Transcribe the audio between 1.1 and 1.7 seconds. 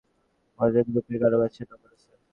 কারও কাছে ওর